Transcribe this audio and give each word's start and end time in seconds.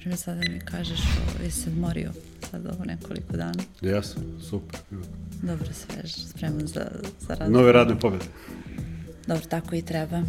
primjer, 0.00 0.18
sada 0.18 0.40
mi 0.40 0.60
kažeš, 0.60 1.00
o, 1.00 1.42
jesi 1.42 1.60
se 1.60 1.70
odmorio 1.70 2.10
sad 2.50 2.66
ovo 2.66 2.84
nekoliko 2.84 3.36
dana? 3.36 3.62
Jesam, 3.80 4.22
super. 4.50 4.80
Dobro, 5.42 5.66
svež, 5.72 6.12
spreman 6.12 6.66
za, 6.66 6.86
za 7.20 7.34
rad. 7.34 7.52
Nove 7.52 7.72
radne 7.72 7.98
pobjede. 7.98 8.24
Dobro, 9.26 9.44
tako 9.48 9.74
i 9.74 9.82
treba. 9.82 10.22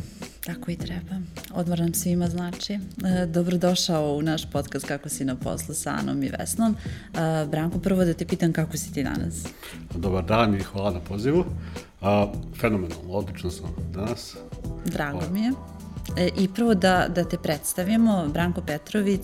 Tako 0.46 0.72
i 0.72 0.76
treba. 0.76 1.22
Odmor 1.54 1.80
nam 1.80 1.94
svima 1.94 2.28
znači. 2.28 2.74
E, 2.74 2.80
dobrodošao 3.26 4.16
u 4.16 4.22
naš 4.22 4.52
podcast 4.52 4.86
Kako 4.86 5.10
si 5.10 5.26
na 5.26 5.36
poslu 5.36 5.76
sa 5.76 5.90
Anom 6.00 6.24
i 6.24 6.32
Vesnom. 6.40 6.76
E, 6.76 7.46
Branko, 7.46 7.80
prvo 7.80 8.06
da 8.06 8.14
te 8.14 8.26
pitam 8.26 8.54
kako 8.54 8.78
si 8.78 8.94
ti 8.94 9.04
danas? 9.04 9.46
Dobar 9.96 10.26
dan 10.26 10.56
i 10.56 10.60
hvala 10.60 10.92
na 10.92 11.00
pozivu. 11.00 11.46
A, 12.02 12.34
fenomenalno, 12.60 13.12
odlično 13.12 13.50
sam 13.50 13.76
danas. 13.94 14.36
Drago 14.86 15.22
mi 15.34 15.42
je. 15.42 15.52
E, 16.18 16.30
I 16.38 16.48
prvo 16.48 16.74
da, 16.74 17.08
da 17.16 17.24
te 17.24 17.38
predstavimo, 17.38 18.28
Branko 18.28 18.62
Petrović 18.62 19.22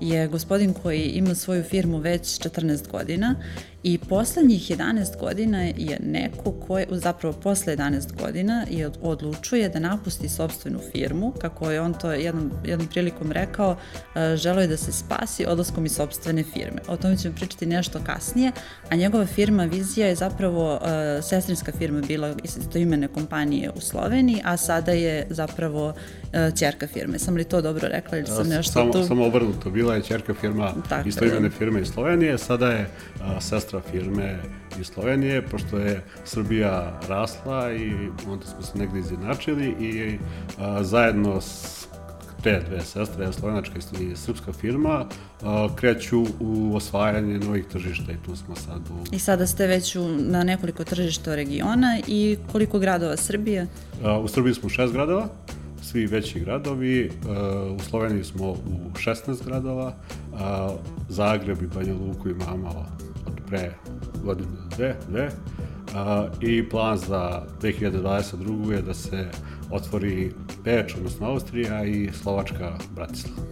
je 0.00 0.28
gospodin 0.28 0.74
koji 0.74 1.02
ima 1.02 1.34
svoju 1.34 1.62
firmu 1.62 1.98
već 1.98 2.22
14 2.22 2.90
godina 2.90 3.34
I 3.82 3.98
poslednjih 3.98 4.70
11 4.70 5.20
godina 5.20 5.62
je 5.62 5.98
neko 6.02 6.52
ko 6.52 6.78
je, 6.78 6.86
zapravo 6.90 7.34
posle 7.42 7.76
11 7.76 8.22
godina 8.22 8.64
je 8.70 8.90
odlučuje 9.02 9.68
da 9.68 9.78
napusti 9.78 10.28
sobstvenu 10.28 10.80
firmu, 10.92 11.32
kako 11.40 11.70
je 11.70 11.80
on 11.80 11.94
to 11.94 12.12
jednom, 12.12 12.50
jednom 12.64 12.88
prilikom 12.88 13.32
rekao, 13.32 13.76
e, 14.14 14.36
želo 14.36 14.60
je 14.60 14.66
da 14.66 14.76
se 14.76 14.92
spasi 14.92 15.46
odlaskom 15.46 15.86
iz 15.86 15.92
sobstvene 15.92 16.44
firme. 16.44 16.80
O 16.88 16.96
tome 16.96 17.16
ćemo 17.16 17.34
pričati 17.34 17.66
nešto 17.66 18.00
kasnije, 18.06 18.52
a 18.90 18.96
njegova 18.96 19.26
firma 19.26 19.64
Vizija 19.64 20.06
je 20.06 20.14
zapravo 20.14 20.74
uh, 20.74 20.80
sestrinska 21.28 21.72
firma 21.78 22.00
bila 22.00 22.34
istoimene 22.44 23.08
kompanije 23.08 23.70
u 23.70 23.80
Sloveniji, 23.80 24.40
a 24.44 24.56
sada 24.56 24.92
je 24.92 25.26
zapravo 25.30 25.86
uh, 25.88 26.54
ćerka 26.54 26.86
firme. 26.86 27.18
Sam 27.18 27.34
li 27.34 27.44
to 27.44 27.60
dobro 27.60 27.88
rekla 27.88 28.18
ili 28.18 28.26
sam 28.26 28.48
nešto 28.48 28.72
samo, 28.72 28.92
tu? 28.92 29.06
Samo 29.06 29.26
obrnuto, 29.26 29.70
bila 29.70 29.94
je 29.94 30.02
ćerka 30.02 30.34
firma 30.34 30.72
istoimene 31.06 31.50
firme 31.50 31.80
iz 31.80 31.88
Slovenije, 31.88 32.38
sada 32.38 32.70
je 32.70 32.90
sestra 33.40 33.67
sestra 33.68 33.90
firme 33.90 34.38
iz 34.80 34.86
Slovenije, 34.86 35.42
pošto 35.42 35.78
je 35.78 36.02
Srbija 36.24 37.00
rasla 37.08 37.72
i 37.72 37.92
onda 38.26 38.46
smo 38.46 38.62
se 38.62 38.78
negde 38.78 38.98
izjednačili 38.98 39.66
i 39.80 40.18
a, 40.58 40.82
zajedno 40.82 41.40
s 41.40 41.86
te 42.42 42.62
dve 42.68 42.80
sestre, 42.80 43.32
slovenačka 43.32 43.74
i 44.00 44.16
srpska 44.16 44.52
firma, 44.52 45.06
a, 45.42 45.68
kreću 45.76 46.24
u 46.40 46.76
osvajanje 46.76 47.38
novih 47.38 47.64
tržišta 47.64 48.12
i 48.12 48.16
tu 48.26 48.36
smo 48.36 48.56
sad 48.56 48.80
u... 48.90 49.14
I 49.14 49.18
sada 49.18 49.46
ste 49.46 49.66
već 49.66 49.96
u, 49.96 50.08
na 50.08 50.44
nekoliko 50.44 50.84
tržišta 50.84 51.34
regiona 51.34 51.98
i 52.06 52.36
koliko 52.52 52.78
gradova 52.78 53.16
Srbije? 53.16 53.66
A, 54.04 54.18
u 54.18 54.28
Srbiji 54.28 54.54
smo 54.54 54.68
šest 54.68 54.92
gradova, 54.92 55.28
svi 55.82 56.06
veći 56.06 56.40
gradovi. 56.40 57.10
U 57.76 57.82
Sloveniji 57.82 58.24
smo 58.24 58.50
u 58.50 58.90
16 58.94 59.44
gradova, 59.44 59.94
Zagreb 61.08 61.62
i 61.62 61.66
Banja 61.66 61.94
Luku 61.94 62.28
imamo 62.28 62.86
pre 63.48 63.70
godinu, 64.24 64.48
dve, 64.76 64.96
dve. 65.08 65.30
A, 65.94 66.28
I 66.40 66.68
plan 66.68 66.98
za 66.98 67.42
2022. 67.60 68.72
je 68.72 68.82
da 68.82 68.94
se 68.94 69.28
otvori 69.70 70.32
Beč, 70.64 70.94
odnosno 70.96 71.26
Austrija 71.26 71.84
i 71.84 72.10
Slovačka 72.22 72.78
Bratislava. 72.94 73.42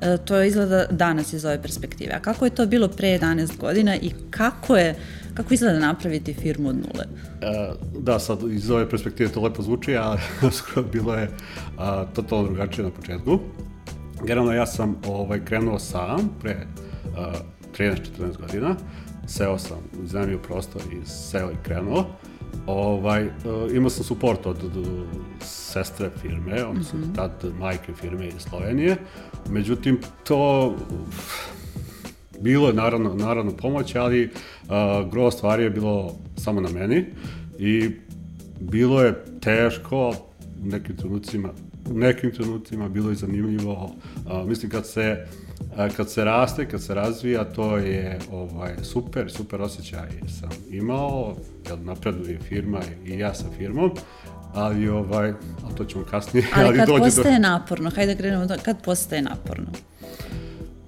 E, 0.00 0.16
to 0.24 0.42
izgleda 0.42 0.86
danas 0.90 1.32
iz 1.32 1.44
ove 1.44 1.62
perspektive. 1.62 2.12
A 2.14 2.20
kako 2.20 2.44
je 2.44 2.54
to 2.54 2.66
bilo 2.66 2.88
pre 2.88 3.18
11 3.18 3.56
godina 3.58 3.96
i 3.96 4.10
kako 4.30 4.76
je 4.76 4.94
Kako 5.36 5.54
izgleda 5.54 5.78
napraviti 5.78 6.34
firmu 6.34 6.68
od 6.68 6.76
nule? 6.76 7.04
E, 7.40 7.72
da, 7.98 8.18
sad 8.18 8.38
iz 8.50 8.70
ove 8.70 8.90
perspektive 8.90 9.30
to 9.32 9.40
lepo 9.40 9.62
zvuči, 9.62 9.96
a 9.96 10.16
skoro 10.56 10.86
bilo 10.92 11.14
je 11.14 11.28
a, 11.78 12.04
totalno 12.14 12.44
drugačije 12.44 12.84
na 12.84 12.90
početku. 12.90 13.38
Generalno 14.24 14.52
ja 14.52 14.66
sam 14.66 14.96
ovaj, 15.06 15.44
krenuo 15.44 15.78
sam 15.78 16.30
pre 16.40 16.56
13-14 17.78 18.40
godina 18.40 18.76
seo 19.26 19.58
sam, 19.58 19.78
iznajmio 20.04 20.38
prostor 20.38 20.82
i 20.92 21.06
seo 21.06 21.50
i 21.50 21.56
krenuo. 21.62 22.06
Ovaj, 22.66 23.26
uh, 23.26 23.32
imao 23.74 23.90
sam 23.90 24.04
suport 24.04 24.46
od, 24.46 24.64
od, 24.64 24.76
od 24.76 25.16
sestre 25.40 26.10
firme, 26.22 26.64
odnosno 26.64 26.98
mm 26.98 27.02
-hmm. 27.02 27.14
tad 27.16 27.44
majke 27.58 27.92
firme 27.92 28.28
iz 28.28 28.34
Slovenije. 28.48 28.96
Međutim, 29.50 29.98
to 30.24 30.74
bilo 32.40 32.68
je 32.68 32.74
naravno, 32.74 33.14
naravno 33.14 33.56
pomoć, 33.56 33.94
ali 33.94 34.24
uh, 34.24 35.10
gro 35.10 35.30
stvari 35.30 35.62
je 35.62 35.70
bilo 35.70 36.14
samo 36.36 36.60
na 36.60 36.68
meni 36.68 37.04
i 37.58 37.90
bilo 38.60 39.02
je 39.02 39.24
teško 39.40 40.14
u 40.62 40.66
nekim 40.66 40.96
trenucima 40.96 41.50
u 41.90 41.98
nekim 41.98 42.30
trenucima 42.30 42.88
bilo 42.88 43.10
je 43.10 43.16
zanimljivo. 43.16 43.90
Uh, 44.26 44.48
mislim 44.48 44.70
kad 44.70 44.86
se 44.86 45.26
kad 45.96 46.10
se 46.10 46.24
raste, 46.24 46.68
kad 46.68 46.82
se 46.82 46.94
razvija, 46.94 47.44
to 47.44 47.76
je 47.76 48.18
ovaj, 48.32 48.74
super, 48.82 49.30
super 49.30 49.62
osjećaj 49.62 50.08
sam 50.40 50.50
imao, 50.70 51.36
kad 51.68 51.84
napreduje 51.84 52.38
firma 52.38 52.80
i 53.04 53.18
ja 53.18 53.34
sa 53.34 53.44
firmom, 53.58 53.90
ali 54.54 54.88
ovaj, 54.88 55.30
a 55.30 55.74
to 55.76 55.84
ćemo 55.84 56.04
kasnije. 56.04 56.46
Ali, 56.54 56.66
ali 56.68 56.78
kad 56.78 56.88
dođe 56.88 57.04
postaje 57.04 57.34
do... 57.34 57.48
naporno, 57.48 57.90
hajde 57.90 58.14
da 58.14 58.18
krenemo, 58.18 58.46
kad 58.62 58.82
postaje 58.84 59.22
naporno? 59.22 59.66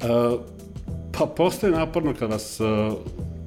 Uh, 0.03 0.41
pa 1.19 1.27
postaje 1.27 1.73
naporno 1.73 2.15
kad 2.19 2.31
vas 2.31 2.61
uh, 2.61 2.67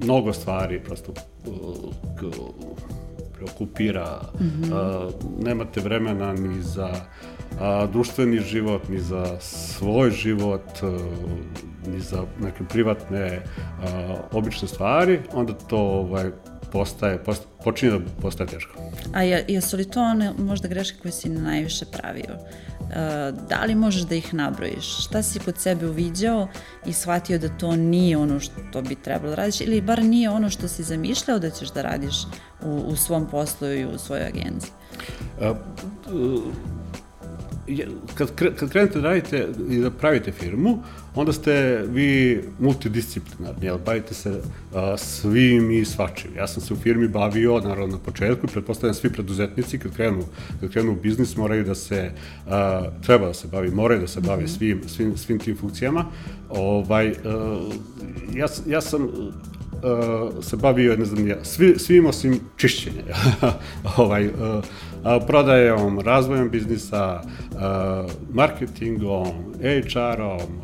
mnogo 0.02 0.32
stvari 0.32 0.80
prosto 0.84 1.12
uh, 1.46 1.92
окупира. 3.42 4.20
Mm 4.40 4.46
-hmm. 4.46 4.72
а, 4.72 5.10
немате 5.44 5.80
времена 5.80 6.32
ни 6.32 6.62
за 6.62 6.90
а, 7.60 7.86
друштвени 7.86 8.38
живот, 8.38 8.88
ни 8.88 8.98
за 8.98 9.38
свој 9.40 10.10
живот, 10.10 10.82
а, 10.82 10.86
ни 11.90 12.00
за 12.00 12.24
некои 12.40 12.66
приватни 12.66 13.38
обични 14.32 14.68
ствари, 14.68 15.20
онда 15.34 15.52
тоа 15.52 16.32
postaje, 16.72 17.18
post, 17.24 17.42
počinje 17.64 17.92
da 17.92 17.98
postaje 18.22 18.50
teško. 18.50 18.72
A 19.14 19.22
je, 19.22 19.44
jesu 19.48 19.76
li 19.76 19.84
to 19.84 20.02
one 20.02 20.32
možda 20.38 20.68
greške 20.68 20.98
koje 21.02 21.12
si 21.12 21.28
najviše 21.28 21.84
pravio? 21.84 22.34
E, 22.34 23.32
da 23.48 23.64
li 23.66 23.74
možeš 23.74 24.02
da 24.02 24.14
ih 24.14 24.34
nabrojiš? 24.34 25.04
Šta 25.04 25.22
si 25.22 25.38
kod 25.38 25.58
sebe 25.58 25.86
uviđao 25.88 26.48
i 26.86 26.92
shvatio 26.92 27.38
da 27.38 27.48
to 27.48 27.76
nije 27.76 28.16
ono 28.16 28.40
što 28.40 28.82
bi 28.82 28.94
trebalo 28.94 29.30
da 29.30 29.36
radiš 29.36 29.60
ili 29.60 29.80
bar 29.80 30.04
nije 30.04 30.30
ono 30.30 30.50
što 30.50 30.68
si 30.68 30.82
zamišljao 30.82 31.38
da 31.38 31.50
ćeš 31.50 31.72
da 31.72 31.82
radiš 31.82 32.14
u, 32.62 32.70
u 32.70 32.96
svom 32.96 33.26
poslu 33.30 33.68
i 33.68 33.84
u 33.84 33.98
svojoj 33.98 34.26
agenciji? 34.26 34.72
A, 35.40 35.54
kad, 38.14 38.34
kad 38.34 38.70
krenete 38.70 39.00
da 39.00 39.08
radite 39.08 39.48
i 39.70 39.78
da 39.78 39.90
pravite 39.90 40.32
firmu, 40.32 40.82
onda 41.14 41.32
ste 41.32 41.82
vi 41.88 42.42
multidisciplinarni, 42.58 43.66
jel, 43.66 43.78
bavite 43.86 44.14
se 44.14 44.40
a, 44.74 44.96
svim 44.96 45.70
i 45.70 45.84
svačim. 45.84 46.30
Ja 46.36 46.46
sam 46.46 46.62
se 46.62 46.74
u 46.74 46.76
firmi 46.76 47.08
bavio, 47.08 47.60
naravno, 47.60 47.96
na 47.96 47.98
početku, 47.98 48.46
pretpostavljam 48.46 48.94
svi 48.94 49.12
preduzetnici 49.12 49.78
kad 49.78 49.94
krenu, 49.94 50.24
kad 50.60 50.72
krenu 50.72 50.92
u 50.92 50.96
biznis 50.96 51.36
moraju 51.36 51.64
da 51.64 51.74
se, 51.74 52.10
a, 52.48 52.82
treba 53.06 53.26
da 53.26 53.34
se 53.34 53.48
bavi, 53.48 53.70
moraju 53.70 54.00
da 54.00 54.06
se 54.06 54.20
bave 54.20 54.42
mhm. 54.42 54.52
svim, 54.52 54.80
svim, 54.88 55.16
svim 55.16 55.38
tim 55.38 55.56
funkcijama. 55.56 56.04
Ovaj, 56.50 57.14
a, 57.24 57.60
ja, 58.34 58.46
ja 58.66 58.80
sam 58.80 59.08
uh, 59.82 60.44
se 60.44 60.56
bavio, 60.56 60.96
ne 60.96 61.04
znam 61.04 61.28
ja, 61.28 61.44
svi, 61.44 61.78
svim 61.78 62.06
osim 62.06 62.40
čišćenja. 62.56 63.02
ovaj, 63.96 64.26
uh, 64.26 64.32
prodajom, 65.26 66.00
razvojem 66.00 66.50
biznisa, 66.50 67.22
marketingom, 68.32 69.26
HR-om, 69.62 70.62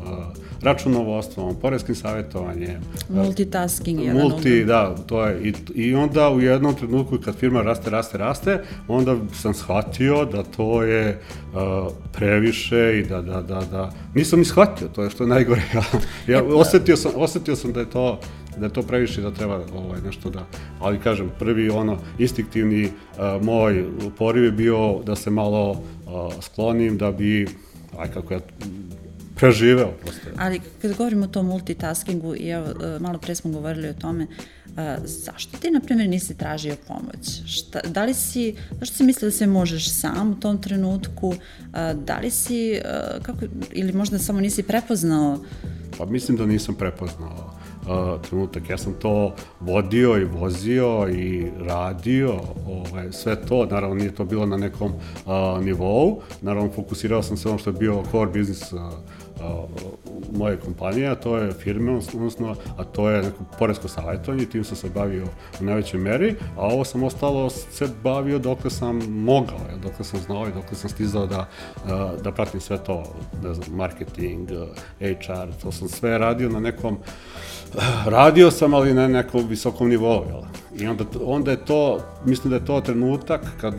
računovodstvom, 0.61 1.55
poreskim 1.61 1.95
savjetovanjem. 1.95 2.81
Multitasking 3.09 4.03
je 4.03 4.13
Multi, 4.13 4.65
da, 4.65 4.95
to 4.95 5.25
je. 5.25 5.41
I, 5.43 5.53
I 5.75 5.95
onda 5.95 6.29
u 6.29 6.41
jednom 6.41 6.75
trenutku 6.75 7.17
kad 7.25 7.35
firma 7.35 7.61
raste, 7.61 7.89
raste, 7.89 8.17
raste, 8.17 8.63
onda 8.87 9.17
sam 9.33 9.53
shvatio 9.53 10.25
da 10.25 10.43
to 10.43 10.83
je 10.83 11.21
uh, 11.53 11.93
previše 12.11 12.99
i 12.99 13.09
da, 13.09 13.21
da, 13.21 13.41
da, 13.41 13.61
da, 13.71 13.91
nisam 14.15 14.39
ni 14.39 14.45
shvatio, 14.45 14.87
to 14.87 15.03
je 15.03 15.09
što 15.09 15.23
je 15.23 15.27
najgore. 15.27 15.61
ja, 15.73 15.83
ja 16.27 16.43
osetio, 16.43 16.97
sam, 16.97 17.11
osetio 17.15 17.55
sam 17.55 17.73
da 17.73 17.79
je 17.79 17.89
to 17.89 18.19
da 18.57 18.65
je 18.65 18.73
to 18.73 18.81
previše 18.81 19.21
da 19.21 19.31
treba 19.31 19.61
ovaj, 19.75 20.01
nešto 20.01 20.29
da, 20.29 20.45
ali 20.79 20.99
kažem, 20.99 21.31
prvi 21.39 21.69
ono 21.69 21.97
instinktivni 22.17 22.85
uh, 22.85 22.91
moj 23.45 23.85
poriv 24.17 24.43
je 24.43 24.51
bio 24.51 25.01
da 25.05 25.15
se 25.15 25.29
malo 25.29 25.71
uh, 25.71 25.79
sklonim 26.41 26.97
da 26.97 27.11
bi, 27.11 27.47
aj 27.97 28.11
kako 28.11 28.33
ja 28.33 28.39
preživeo 29.35 29.91
prosto. 30.01 30.29
Ali 30.37 30.61
kad 30.81 30.97
govorimo 30.97 31.25
o 31.25 31.27
tom 31.27 31.45
multitaskingu 31.45 32.35
i 32.35 32.49
evo, 32.49 32.65
uh, 32.65 33.01
malo 33.01 33.19
pre 33.19 33.35
smo 33.35 33.51
govorili 33.51 33.89
o 33.89 33.93
tome, 33.93 34.23
uh, 34.23 34.73
zašto 35.05 35.57
ti, 35.57 35.71
na 35.71 35.79
primjer, 35.79 36.09
nisi 36.09 36.37
tražio 36.37 36.75
pomoć? 36.87 37.41
Šta, 37.45 37.79
da 37.87 38.05
li 38.05 38.13
si, 38.13 38.55
zašto 38.79 38.95
si 38.95 39.03
mislio 39.03 39.31
da 39.31 39.37
sve 39.37 39.47
možeš 39.47 39.89
sam 39.89 40.31
u 40.31 40.39
tom 40.39 40.61
trenutku? 40.61 41.27
Uh, 41.27 41.35
da 42.05 42.19
li 42.19 42.31
si, 42.31 42.81
uh, 42.85 43.23
kako, 43.23 43.39
ili 43.71 43.93
možda 43.93 44.19
samo 44.19 44.41
nisi 44.41 44.63
prepoznao? 44.63 45.39
Pa 45.97 46.05
mislim 46.05 46.37
da 46.37 46.45
nisam 46.45 46.75
prepoznao 46.75 47.58
uh, 47.89 48.21
trenutak. 48.21 48.69
Ja 48.69 48.77
sam 48.77 48.93
to 48.93 49.33
vodio 49.59 50.17
i 50.17 50.23
vozio 50.23 51.09
i 51.09 51.47
radio, 51.59 52.39
ovaj, 52.67 53.11
sve 53.11 53.45
to, 53.45 53.65
naravno 53.65 53.95
nije 53.95 54.15
to 54.15 54.25
bilo 54.25 54.45
na 54.45 54.57
nekom 54.57 54.91
uh, 54.91 55.63
nivou, 55.65 56.21
naravno 56.41 56.71
fokusirao 56.71 57.23
sam 57.23 57.37
se 57.37 57.49
ono 57.49 57.57
što 57.57 57.69
je 57.69 57.73
bio 57.73 58.03
core 58.11 58.31
business 58.31 58.73
uh, 58.73 58.79
moje 60.33 60.57
kompanije, 60.57 61.07
a 61.07 61.15
to 61.15 61.37
je 61.37 61.51
firme, 61.51 61.91
odnosno, 62.13 62.55
a 62.77 62.83
to 62.83 63.09
je 63.09 63.21
neko 63.21 63.43
poresko 63.59 63.87
savjetovanje, 63.87 64.45
tim 64.45 64.63
sam 64.63 64.77
se 64.77 64.89
bavio 64.89 65.23
u 65.61 65.63
najvećoj 65.63 65.99
meri, 65.99 66.35
a 66.57 66.61
ovo 66.61 66.83
sam 66.83 67.03
ostalo 67.03 67.49
se 67.49 67.87
bavio 68.03 68.39
dok 68.39 68.59
sam 68.69 68.97
mogao, 69.09 69.59
dok 69.83 70.05
sam 70.05 70.19
znao 70.19 70.47
i 70.47 70.51
dok 70.51 70.63
sam 70.73 70.89
stizao 70.89 71.27
da, 71.27 71.49
da 72.23 72.31
pratim 72.31 72.61
sve 72.61 72.77
to, 72.83 73.03
ne 73.43 73.53
znam, 73.53 73.75
marketing, 73.75 74.49
HR, 74.99 75.61
to 75.61 75.71
sam 75.71 75.87
sve 75.87 76.17
radio 76.17 76.49
na 76.49 76.59
nekom, 76.59 76.97
radio 78.05 78.51
sam, 78.51 78.73
ali 78.73 78.93
na 78.93 79.07
nekom 79.07 79.47
visokom 79.47 79.89
nivou, 79.89 80.25
jel? 80.29 80.41
I 80.81 80.87
onda, 80.87 81.03
onda 81.23 81.51
je 81.51 81.65
to, 81.65 81.99
mislim 82.25 82.49
da 82.49 82.55
je 82.55 82.65
to 82.65 82.81
trenutak 82.81 83.41
kad, 83.61 83.75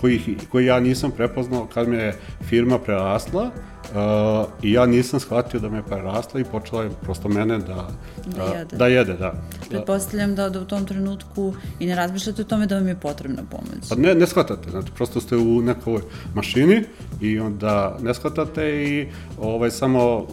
koji, 0.00 0.20
koji 0.50 0.66
ja 0.66 0.80
nisam 0.80 1.10
prepoznao 1.10 1.66
kad 1.74 1.88
me 1.88 1.96
je 1.96 2.18
firma 2.48 2.78
prerasla, 2.78 3.50
Uh, 3.82 4.48
I 4.62 4.72
ja 4.72 4.86
nisam 4.86 5.20
shvatio 5.32 5.60
da 5.60 5.68
me 5.68 5.82
prerasla 5.82 6.40
i 6.40 6.44
počela 6.44 6.82
je 6.82 6.90
prosto 7.02 7.28
mene 7.28 7.58
da, 7.58 7.88
da, 8.36 8.44
jede. 8.44 8.76
da 8.76 8.86
jede. 8.86 9.14
Da. 9.14 9.32
Pretpostavljam 9.70 10.34
da, 10.34 10.48
da 10.48 10.60
u 10.60 10.64
tom 10.64 10.86
trenutku 10.86 11.54
i 11.80 11.86
ne 11.86 11.94
razmišljate 11.94 12.42
o 12.42 12.44
tome 12.44 12.66
da 12.66 12.74
vam 12.74 12.88
je 12.88 12.96
potrebna 13.00 13.42
pomoć. 13.50 13.88
Pa 13.88 13.94
ne, 13.94 14.14
ne 14.14 14.26
shvatate, 14.26 14.70
znači 14.70 14.92
prosto 14.96 15.20
ste 15.20 15.36
u 15.36 15.62
nekoj 15.62 16.02
mašini 16.34 16.84
i 17.20 17.38
onda 17.38 17.98
ne 18.02 18.14
shvatate 18.14 18.84
i 18.84 19.08
ovaj, 19.38 19.70
samo 19.70 20.26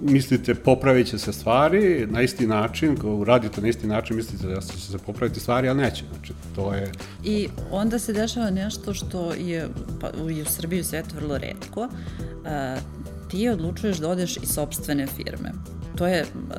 mislite 0.00 0.54
popravit 0.54 1.06
će 1.06 1.18
se 1.18 1.32
stvari 1.32 2.06
na 2.10 2.22
isti 2.22 2.46
način, 2.46 2.96
radite 3.26 3.60
na 3.60 3.68
isti 3.68 3.86
način, 3.86 4.16
mislite 4.16 4.46
da 4.46 4.60
će 4.60 4.80
se 4.80 4.98
popraviti 4.98 5.40
stvari, 5.40 5.68
ali 5.68 5.78
neće. 5.78 6.04
Znači, 6.12 6.32
to 6.54 6.74
je... 6.74 6.92
I 7.24 7.48
onda 7.70 7.98
se 7.98 8.12
dešava 8.12 8.50
nešto 8.50 8.94
što 8.94 9.32
je 9.32 9.68
pa, 10.00 10.10
i 10.30 10.42
u 10.42 10.44
Srbiji 10.44 10.80
u 10.80 10.84
svetu 10.84 11.16
vrlo 11.16 11.38
redko. 11.38 11.80
Uh, 11.80 13.03
ti 13.34 13.48
odlučuješ 13.48 13.96
da 13.96 14.08
odeš 14.08 14.36
iz 14.36 14.48
sobstvene 14.48 15.06
firme. 15.06 15.52
To 15.96 16.06
je 16.06 16.22
uh, 16.22 16.56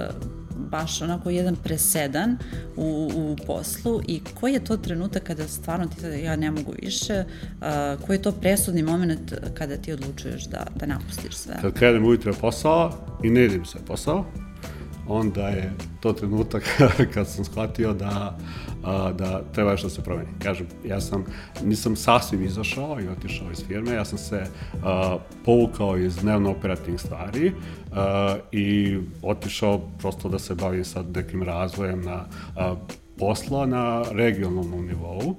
baš 0.72 1.02
onako 1.02 1.30
jedan 1.30 1.56
presedan 1.56 2.38
u, 2.76 3.12
u 3.16 3.36
poslu 3.48 4.02
i 4.08 4.22
koji 4.34 4.54
je 4.54 4.64
to 4.64 4.78
trenutak 4.78 5.24
kada 5.24 5.48
stvarno 5.48 5.88
ti 5.88 6.06
ja 6.24 6.36
ne 6.36 6.52
mogu 6.52 6.74
više, 6.82 7.24
uh, 7.24 8.06
koji 8.06 8.18
je 8.18 8.22
to 8.22 8.32
presudni 8.32 8.84
moment 8.84 9.34
kada 9.54 9.78
ti 9.78 9.94
odlučuješ 9.94 10.44
da, 10.44 10.68
da 10.76 10.86
napustiš 10.86 11.36
sve? 11.36 11.56
Kad 11.62 11.74
krenem 11.74 12.06
ujutro 12.06 12.34
posao 12.34 12.92
i 13.24 13.30
ne 13.30 13.46
idem 13.46 13.66
se 13.66 13.78
posao, 13.88 14.26
onda 15.08 15.48
je 15.48 15.74
to 16.02 16.14
trenutak 16.14 16.64
kad 17.14 17.30
sam 17.30 17.46
shvatio 17.46 17.94
da, 17.94 18.38
a, 18.86 19.12
da 19.12 19.42
treba 19.54 19.72
nešto 19.72 19.88
da 19.88 19.94
se 19.94 20.02
promeni. 20.02 20.30
Kažem, 20.44 20.68
ja 20.86 21.02
sam, 21.02 21.26
nisam 21.64 21.96
sasvim 21.96 22.44
izašao 22.44 22.98
i 23.02 23.08
otišao 23.08 23.52
iz 23.52 23.64
firme, 23.68 23.94
ja 23.94 24.06
sam 24.06 24.18
se 24.18 24.44
a, 24.84 25.18
povukao 25.46 25.98
iz 25.98 26.16
dnevno 26.16 26.52
operativnih 26.52 27.02
stvari 27.02 27.52
a, 27.92 28.36
i 28.52 28.98
otišao 29.22 29.82
prosto 30.00 30.30
da 30.30 30.40
se 30.40 30.56
bavim 30.56 30.86
sad 30.86 31.18
nekim 31.18 31.44
razvojem 31.44 32.02
na 32.02 32.26
a, 32.56 32.76
posla 33.18 33.66
na 33.66 34.04
regionalnom 34.12 34.86
nivou, 34.86 35.36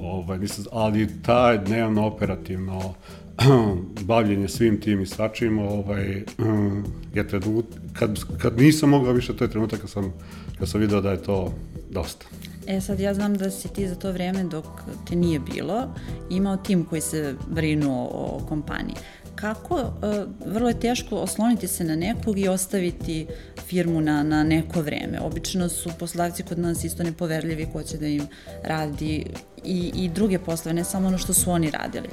ovaj, 0.00 0.38
mislim, 0.38 0.66
ali 0.72 1.22
taj 1.22 1.58
dnevno 1.58 2.06
operativno 2.06 2.94
bavljenje 4.10 4.48
svim 4.48 4.80
tim 4.80 5.00
i 5.00 5.06
svačim, 5.06 5.58
ovaj, 5.58 6.24
je 7.14 7.28
trenut, 7.28 7.66
kad, 7.92 8.18
kad 8.38 8.58
nisam 8.58 8.88
mogao 8.88 9.12
više, 9.12 9.36
to 9.36 9.44
je 9.44 9.50
trenutak 9.50 9.80
kad 9.80 9.90
sam, 9.90 10.12
kad 10.58 10.68
sam 10.68 10.80
video 10.80 11.00
da 11.00 11.10
je 11.10 11.22
to 11.22 11.52
dosta. 11.90 12.26
E 12.66 12.80
sad 12.80 13.00
ja 13.00 13.14
znam 13.14 13.34
da 13.34 13.50
si 13.50 13.68
ti 13.68 13.88
za 13.88 13.94
to 13.94 14.12
vreme 14.12 14.44
dok 14.44 14.64
te 15.08 15.16
nije 15.16 15.40
bilo 15.40 15.94
imao 16.30 16.56
tim 16.56 16.84
koji 16.84 17.00
se 17.00 17.34
brinuo 17.48 18.08
o 18.12 18.46
kompaniji. 18.48 18.96
Kako, 19.34 19.74
uh, 19.74 20.52
vrlo 20.52 20.68
je 20.68 20.80
teško 20.80 21.16
osloniti 21.16 21.68
se 21.68 21.84
na 21.84 21.96
nekog 21.96 22.38
i 22.38 22.48
ostaviti 22.48 23.26
firmu 23.66 24.00
na, 24.00 24.22
na 24.22 24.44
neko 24.44 24.82
vreme. 24.82 25.20
Obično 25.20 25.68
su 25.68 25.90
poslodavci 25.98 26.42
kod 26.42 26.58
nas 26.58 26.84
isto 26.84 27.02
nepoverljivi 27.02 27.66
ko 27.72 27.82
će 27.82 27.98
da 27.98 28.06
im 28.06 28.22
radi 28.64 29.26
i, 29.64 29.92
i 29.94 30.08
druge 30.08 30.38
poslove, 30.38 30.74
ne 30.74 30.84
samo 30.84 31.08
ono 31.08 31.18
što 31.18 31.34
su 31.34 31.50
oni 31.50 31.70
radili. 31.70 32.08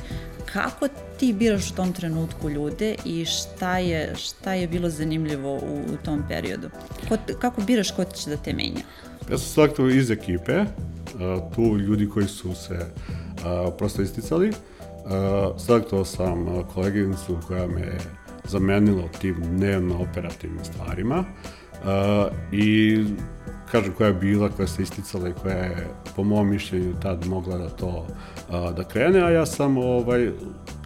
Kako 0.54 0.88
ti 1.20 1.34
biraš 1.34 1.72
u 1.72 1.76
tom 1.76 1.94
trenutku 1.94 2.50
ljude 2.50 2.96
i 3.06 3.26
šta 3.26 3.78
je, 3.78 4.16
šta 4.16 4.54
je 4.54 4.68
bilo 4.68 4.90
zanimljivo 4.90 5.54
u, 5.54 5.82
u 5.94 5.98
tom 6.06 6.24
periodu? 6.28 6.70
Ko, 7.10 7.18
kako 7.42 7.62
biraš 7.62 7.92
ko 7.92 8.04
će 8.04 8.30
da 8.30 8.38
te 8.38 8.54
menja? 8.54 8.82
Ja 9.32 9.38
sam 9.38 9.48
svakako 9.48 9.88
iz 9.88 10.12
ekipe, 10.12 10.64
tu 11.56 11.78
ljudi 11.78 12.10
koji 12.10 12.28
su 12.28 12.56
se 12.56 12.86
prosto 13.78 14.02
isticali. 14.02 14.54
Svakako 15.58 16.06
sam 16.06 16.64
koleginicu 16.74 17.38
koja 17.48 17.68
me 17.68 17.82
je 17.82 18.00
zamenila 18.48 19.04
tim 19.22 19.36
dnevno 19.44 20.02
operativnim 20.02 20.66
stvarima 20.66 21.24
i 22.52 23.04
kažem 23.72 23.94
koja 23.98 24.08
je 24.08 24.14
bila, 24.14 24.50
koja 24.50 24.68
se 24.68 24.84
isticala 24.84 25.30
i 25.30 25.34
koja 25.42 25.56
je 25.56 25.88
po 26.16 26.24
mom 26.24 26.50
mišljenju 26.50 26.94
tad 27.02 27.28
mogla 27.28 27.58
da 27.58 27.70
to 27.70 28.08
da 28.50 28.84
krene, 28.84 29.22
a 29.22 29.30
ja 29.30 29.46
sam 29.46 29.78
ovaj, 29.78 30.32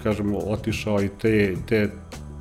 kažem, 0.03 0.35
otišao 0.35 1.03
i 1.03 1.09
te, 1.21 1.55
te, 1.67 1.89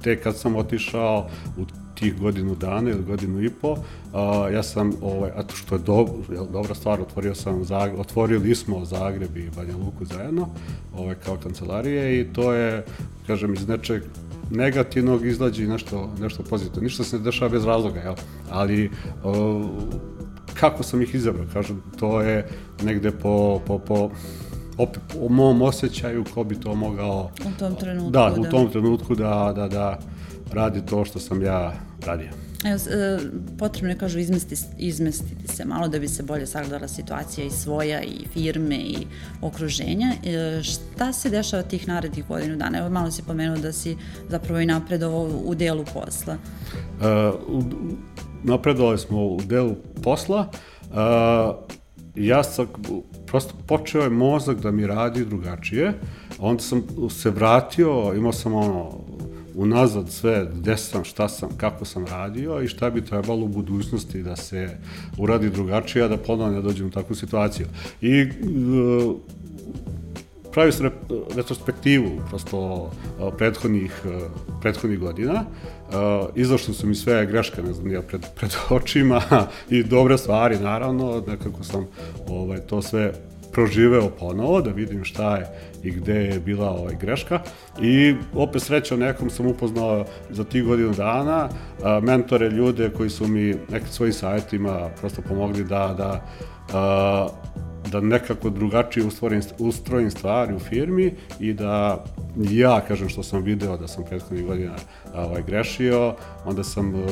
te 0.03 0.17
kad 0.17 0.37
sam 0.37 0.57
otišao 0.57 1.29
u 1.59 1.65
tih 1.95 2.21
godinu 2.21 2.55
dana 2.55 2.91
ili 2.91 3.05
godinu 3.05 3.43
i 3.43 3.51
po, 3.51 3.77
a, 4.13 4.49
ja 4.53 4.63
sam, 4.63 4.93
ovaj, 5.03 5.31
a 5.31 5.43
što 5.55 5.75
je 5.75 5.79
do, 5.79 6.09
dobra 6.53 6.75
stvar, 6.75 7.01
otvorio 7.01 7.35
sam, 7.35 7.65
Zagreb, 7.65 8.01
otvorili 8.01 8.55
smo 8.55 8.85
Zagreb 8.85 9.37
i 9.37 9.51
Banja 9.57 9.77
Luku 9.77 10.05
zajedno, 10.05 10.49
ovaj, 10.97 11.15
kao 11.15 11.37
kancelarije 11.37 12.21
i 12.21 12.33
to 12.33 12.53
je, 12.53 12.85
kažem, 13.27 13.55
iz 13.55 13.69
nečeg 13.69 14.03
negativnog 14.51 15.27
izlađi 15.27 15.67
nešto, 15.67 16.11
nešto 16.21 16.43
pozitivno. 16.43 16.83
Ništa 16.83 17.05
se 17.05 17.19
ne 17.19 17.23
dešava 17.23 17.51
bez 17.51 17.65
razloga, 17.65 18.01
jel? 18.01 18.15
Ali 18.51 18.91
o, 19.25 19.65
kako 20.55 20.83
sam 20.83 21.03
ih 21.03 21.15
izabrao, 21.15 21.47
kažem, 21.53 21.83
to 21.99 22.21
je 22.21 22.49
negde 22.83 23.11
po, 23.11 23.61
po, 23.67 23.79
po 23.79 24.11
opet 24.79 25.03
po 25.13 25.29
mom 25.29 25.63
osjećaju 25.63 26.25
ko 26.35 26.45
bi 26.45 26.61
to 26.61 26.75
mogao 26.75 27.31
u 27.47 27.59
tom 27.59 27.75
trenutku 27.75 28.11
da, 28.11 28.33
da. 28.35 28.41
u 28.41 28.45
tom 28.45 28.71
trenutku 28.71 29.15
da, 29.15 29.53
da, 29.57 29.69
da 29.69 29.99
radi 30.53 30.87
to 30.87 31.05
što 31.05 31.19
sam 31.19 31.43
ja 31.43 31.73
radio. 32.07 32.29
Evo, 32.65 32.77
e, 32.77 33.19
potrebno 33.59 33.91
je, 33.91 33.99
kažu, 33.99 34.19
izmestiti, 34.19 34.63
izmestiti 34.79 35.49
se 35.49 35.65
malo 35.65 35.89
da 35.89 35.99
bi 35.99 36.09
se 36.09 36.23
bolje 36.23 36.47
sagledala 36.47 36.89
situacija 36.89 37.47
i 37.47 37.51
svoja, 37.51 38.03
i 38.03 38.27
firme, 38.33 38.77
i 38.77 39.07
okruženja. 39.41 40.13
E, 40.25 40.63
šta 40.63 41.13
se 41.13 41.31
dešava 41.31 41.63
tih 41.63 41.89
narednih 41.89 42.27
godinu 42.29 42.57
dana? 42.57 42.79
Evo, 42.79 42.89
malo 42.91 43.11
si 43.11 43.23
pomenuo 43.23 43.57
da 43.57 43.73
si 43.73 43.97
zapravo 44.29 44.61
i 44.61 44.67
napredovao 44.67 45.29
u 45.45 45.55
delu 45.55 45.85
posla. 45.95 46.37
Uh, 47.01 47.65
napredovali 48.45 48.99
smo 48.99 49.27
u 49.27 49.41
delu 49.47 49.75
posla. 50.03 50.47
Uh, 50.91 50.97
ja 52.15 52.45
sam, 52.45 52.67
prosto 53.27 53.55
počeo 53.67 54.03
je 54.03 54.11
mozak 54.11 54.59
da 54.59 54.71
mi 54.71 54.87
radi 54.87 55.25
drugačije, 55.25 55.93
onda 56.39 56.63
sam 56.63 56.83
se 57.11 57.31
vratio, 57.31 58.13
imao 58.17 58.33
sam 58.33 58.55
ono, 58.55 58.91
unazad 59.55 60.11
sve, 60.11 60.49
gde 60.55 60.77
sam, 60.77 61.05
šta 61.05 61.29
sam, 61.29 61.49
kako 61.57 61.85
sam 61.85 62.07
radio 62.07 62.63
i 62.63 62.69
šta 62.69 62.91
bi 62.91 63.05
trebalo 63.05 63.45
u 63.45 63.49
budućnosti 63.49 64.23
da 64.23 64.37
se 64.37 64.79
uradi 65.19 65.51
drugačije, 65.51 66.05
a 66.05 66.09
da 66.09 66.17
ponovno 66.17 66.57
ne 66.57 66.63
dođem 66.63 66.87
u 66.87 66.91
takvu 66.91 67.17
situaciju. 67.17 67.67
I 68.01 68.23
uh, 68.23 69.17
pravi 70.53 70.73
se 70.73 70.91
retrospektivu 71.37 72.11
prosto 72.29 72.91
prethodnih, 73.39 74.03
prethodnih 74.61 74.99
godina. 74.99 75.45
Izašle 76.35 76.75
su 76.75 76.87
mi 76.87 76.95
sve 76.95 77.27
greške, 77.27 77.63
ne 77.63 77.73
znam, 77.73 77.93
ja 77.93 78.03
pred, 78.03 78.27
pred 78.37 78.51
očima 78.71 79.23
i 79.71 79.83
dobre 79.83 80.19
stvari, 80.19 80.59
naravno, 80.59 81.25
nekako 81.27 81.65
sam 81.65 81.87
ovaj, 82.29 82.61
to 82.61 82.83
sve 82.83 83.13
proživeo 83.53 84.11
ponovo, 84.11 84.61
da 84.61 84.71
vidim 84.71 85.05
šta 85.05 85.37
je 85.37 85.47
i 85.83 85.91
gde 85.91 86.15
je 86.15 86.41
bila 86.41 86.71
ovaj 86.71 86.95
greška. 87.01 87.41
I 87.83 88.15
opet 88.35 88.63
sreća 88.63 88.97
nekom 88.97 89.31
sam 89.31 89.47
upoznao 89.47 90.05
za 90.31 90.45
tih 90.45 90.65
godinu 90.65 90.93
dana, 90.93 91.49
mentore, 92.03 92.51
ljude 92.51 92.91
koji 92.91 93.11
su 93.11 93.29
mi 93.29 93.55
nekim 93.69 93.89
svojim 93.89 94.13
savjetima 94.13 94.91
prosto 95.01 95.23
pomogli 95.23 95.65
da, 95.65 95.95
da 95.99 96.25
a, 96.73 97.29
da 97.91 98.01
nekako 98.01 98.51
drugačije 98.51 99.07
ustvorim, 99.07 99.43
ustrojim 99.59 100.11
stvari 100.11 100.55
u 100.55 100.59
firmi 100.59 101.15
i 101.41 101.53
da 101.53 102.05
ja, 102.37 102.81
kažem 102.89 103.09
što 103.09 103.23
sam 103.23 103.43
video 103.43 103.77
da 103.77 103.89
sam 103.89 104.05
prethodnih 104.05 104.47
godina 104.47 104.75
ovaj, 105.15 105.43
grešio, 105.43 106.15
onda 106.45 106.65
sam 106.65 106.95
uh, 106.95 107.05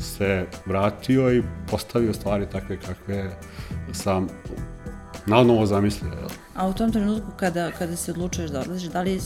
se 0.00 0.46
vratio 0.66 1.34
i 1.34 1.42
postavio 1.70 2.12
stvari 2.12 2.46
takve 2.52 2.80
kakve 2.80 3.30
sam 3.92 4.28
na 5.26 5.42
novo 5.42 5.66
zamislio. 5.66 6.10
Jel? 6.10 6.28
A 6.54 6.68
u 6.68 6.72
tom 6.72 6.92
trenutku 6.92 7.30
kada, 7.36 7.70
kada 7.78 7.96
se 7.96 8.10
odlučuješ 8.10 8.50
da 8.50 8.60
odlaziš, 8.60 8.88
da 8.88 9.02
li 9.02 9.20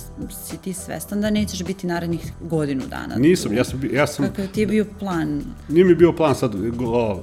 si 0.46 0.56
ti 0.62 0.72
svestan 0.72 1.20
da 1.20 1.30
nećeš 1.30 1.64
biti 1.64 1.86
narednih 1.86 2.32
godinu 2.40 2.82
dana? 2.86 3.16
Nisam, 3.16 3.52
ja 3.52 3.64
sam... 3.64 3.80
Ja 3.92 4.06
sam 4.06 4.26
Kakav 4.26 4.46
ti 4.46 4.60
je 4.60 4.66
bio 4.66 4.86
plan? 4.98 5.42
Nije 5.68 5.84
mi 5.84 5.94
bio 5.94 6.12
plan 6.12 6.34
sad 6.34 6.54
o, 6.86 7.22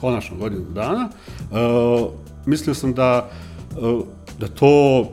konačno 0.00 0.36
godinu 0.36 0.64
dana. 0.70 1.08
Uh, 1.50 2.10
mislio 2.48 2.74
sam 2.74 2.94
da, 2.94 3.30
uh, 3.76 4.04
da 4.38 4.48
to 4.48 5.04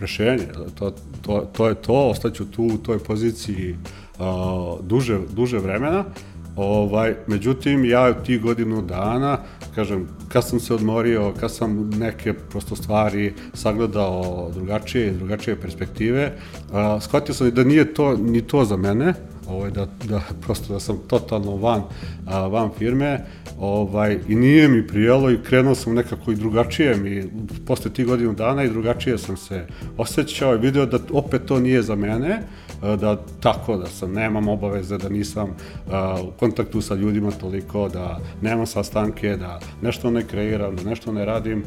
rešenje, 0.00 0.46
da 0.56 0.70
to, 0.70 0.94
to, 1.22 1.48
to 1.52 1.68
je 1.68 1.74
to, 1.74 2.08
ostaću 2.10 2.50
tu 2.50 2.64
u 2.64 2.78
toj 2.78 2.98
poziciji 2.98 3.76
duže, 4.82 5.18
duže 5.34 5.58
vremena, 5.58 6.04
Ovaj, 6.58 7.14
međutim, 7.26 7.84
ja 7.84 8.22
tih 8.22 8.42
godinu 8.42 8.82
dana, 8.82 9.38
kažem, 9.74 10.08
kad 10.28 10.44
sam 10.44 10.60
se 10.60 10.74
odmorio, 10.74 11.32
kad 11.40 11.54
sam 11.54 11.90
neke 11.90 12.32
prosto 12.32 12.76
stvari 12.76 13.34
sagledao 13.54 14.50
drugačije 14.54 15.06
i 15.06 15.16
drugačije 15.16 15.60
perspektive, 15.60 16.32
a, 16.72 17.00
shvatio 17.00 17.34
sam 17.34 17.50
da 17.50 17.64
nije 17.64 17.94
to 17.94 18.16
ni 18.16 18.42
to 18.42 18.64
za 18.64 18.76
mene, 18.76 19.14
ovaj, 19.48 19.70
da, 19.70 19.86
da 20.04 20.20
prosto 20.40 20.72
da 20.72 20.80
sam 20.80 20.98
totalno 21.08 21.56
van, 21.56 21.82
a, 22.26 22.46
van 22.46 22.70
firme 22.78 23.24
ovaj, 23.58 24.18
i 24.28 24.34
nije 24.34 24.68
mi 24.68 24.86
prijelo 24.86 25.30
i 25.30 25.42
krenuo 25.42 25.74
sam 25.74 25.94
nekako 25.94 26.32
i 26.32 26.36
drugačije 26.36 26.96
mi, 26.96 27.24
posle 27.66 27.92
tih 27.92 28.06
godinu 28.06 28.32
dana 28.32 28.64
i 28.64 28.68
drugačije 28.68 29.18
sam 29.18 29.36
se 29.36 29.66
osjećao 29.96 30.54
i 30.54 30.58
video 30.58 30.86
da 30.86 30.98
opet 31.12 31.44
to 31.44 31.60
nije 31.60 31.82
za 31.82 31.94
mene, 31.94 32.42
da 32.82 33.16
tako, 33.40 33.76
da 33.76 33.86
sam, 33.86 34.12
nemam 34.12 34.48
obaveze, 34.48 34.98
da 34.98 35.08
nisam 35.08 35.56
u 36.22 36.30
kontaktu 36.38 36.80
sa 36.80 36.94
ljudima 36.94 37.30
toliko, 37.30 37.88
da 37.88 38.20
nemam 38.42 38.66
sastanke, 38.66 39.36
da 39.36 39.60
nešto 39.82 40.10
ne 40.10 40.26
kreiram, 40.26 40.76
da 40.76 40.82
nešto 40.82 41.12
ne 41.12 41.24
radim 41.24 41.64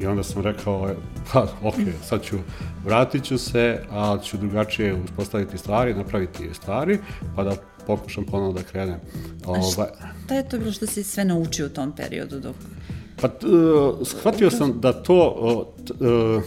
i 0.00 0.06
onda 0.06 0.22
sam 0.22 0.42
rekao, 0.42 0.90
pa 1.32 1.42
ok, 1.62 1.74
sad 2.04 2.22
ću, 2.22 2.36
vratit 2.84 3.24
ću 3.24 3.38
se, 3.38 3.80
a 3.90 4.18
ću 4.22 4.36
drugačije 4.36 4.94
uspostaviti 5.04 5.58
stvari, 5.58 5.94
napraviti 5.94 6.54
stvari, 6.54 6.98
pa 7.36 7.44
da 7.44 7.56
pokušam 7.86 8.24
ponovo 8.24 8.52
da 8.52 8.62
krenem. 8.62 9.00
A 9.46 9.62
šta 10.24 10.34
je 10.34 10.48
to 10.48 10.58
bilo 10.58 10.72
što 10.72 10.86
si 10.86 11.02
sve 11.04 11.24
naučio 11.24 11.66
u 11.66 11.68
tom 11.68 11.92
periodu 11.92 12.40
dok... 12.40 12.56
Pa, 13.20 13.26
uh, 13.26 14.06
shvatio 14.06 14.50
sam 14.50 14.80
da 14.80 14.92
to, 14.92 15.54
uh, 16.00 16.42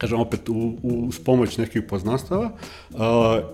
kažem 0.00 0.20
opet 0.20 0.48
u, 0.48 0.76
uz 0.82 1.18
pomoć 1.18 1.58
nekih 1.58 1.82
poznanstava 1.82 2.50
uh, 2.90 2.98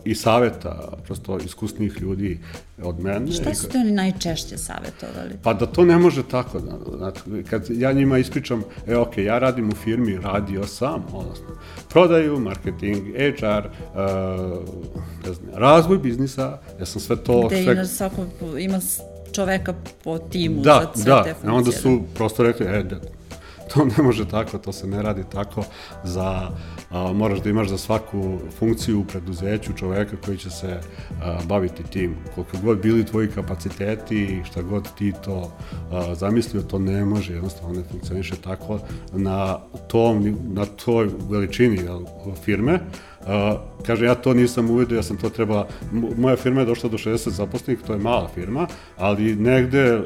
i 0.05 0.15
saveta 0.15 0.93
prosto 1.05 1.39
iskusnih 1.39 1.97
ljudi 2.01 2.41
od 2.83 3.01
mene. 3.01 3.33
Šta 3.33 3.55
su 3.55 3.69
te 3.69 3.79
oni 3.79 3.93
najčešće 3.93 4.59
savjetovali? 4.59 5.35
Pa 5.43 5.55
da 5.55 5.67
to 5.67 5.85
ne 5.85 5.97
može 5.97 6.23
tako. 6.23 6.61
Znači, 6.97 7.21
kad 7.51 7.67
ja 7.71 7.93
njima 7.93 8.19
ispričam, 8.19 8.63
e 8.87 8.97
ok, 8.97 9.19
ja 9.19 9.39
radim 9.39 9.69
u 9.69 9.75
firmi, 9.75 10.19
radio 10.19 10.67
sam, 10.67 11.05
odnosno, 11.13 11.47
prodaju, 11.89 12.39
marketing, 12.39 12.97
HR, 13.17 13.67
uh, 13.67 13.73
ne 15.27 15.33
znam, 15.33 15.51
razvoj 15.55 15.99
biznisa, 15.99 16.59
ja 16.81 16.87
sam 16.87 17.01
sve 17.01 17.17
to... 17.17 17.47
Gde 17.47 17.63
sve... 17.63 17.73
ima 17.73 17.85
svako, 17.85 18.27
ima 18.59 18.81
čoveka 19.33 19.75
po 20.05 20.19
timu 20.19 20.63
da, 20.63 20.93
za 20.95 21.03
sve 21.03 21.13
da, 21.13 21.23
te 21.23 21.31
funkcije. 21.31 21.51
Da, 21.51 21.57
onda 21.57 21.73
su 21.73 22.03
prosto 22.15 22.43
rekli, 22.43 22.67
e, 22.67 22.83
da, 22.83 22.97
to 23.75 23.85
ne 23.85 24.03
može 24.03 24.29
tako, 24.29 24.59
to 24.59 24.73
se 24.73 24.87
ne 24.87 25.03
radi 25.03 25.23
tako 25.33 25.65
za, 26.05 26.51
a, 26.91 27.13
moraš 27.13 27.41
da 27.41 27.51
imaš 27.51 27.69
za 27.69 27.79
svaku 27.79 28.39
funkciju 28.59 29.01
u 29.01 29.05
preduzeću 29.05 29.73
čoveka 29.73 30.17
koji 30.25 30.39
će 30.39 30.51
se 30.51 30.81
a, 31.23 31.39
baviti 31.45 31.83
tim. 31.83 32.17
Koliko 32.35 32.57
god 32.65 32.83
bili 32.83 33.07
tvoji 33.07 33.29
kapaciteti, 33.29 34.43
šta 34.45 34.63
god 34.63 34.95
ti 34.99 35.13
to 35.25 35.53
a, 35.91 36.15
zamislio, 36.15 36.63
to 36.63 36.79
ne 36.79 37.05
može, 37.05 37.33
jednostavno 37.33 37.75
ne 37.75 37.85
funkcioniše 37.91 38.37
tako 38.37 38.79
na 39.13 39.59
tom, 39.89 40.39
na 40.53 40.65
toj 40.65 41.09
veličini 41.31 41.81
firme, 42.45 42.81
Uh, 43.27 43.33
kaže, 43.87 44.05
ja 44.05 44.15
to 44.15 44.35
nisam 44.35 44.71
uvidio, 44.71 44.97
ja 44.97 45.03
sam 45.03 45.17
to 45.17 45.31
treba, 45.31 45.67
moja 46.17 46.37
firma 46.37 46.61
je 46.61 46.67
došla 46.67 46.91
do 46.91 46.99
60 46.99 47.31
zaposlenih, 47.31 47.83
to 47.87 47.93
je 47.93 47.99
mala 47.99 48.29
firma, 48.35 48.67
ali 48.97 49.37
negde, 49.37 50.01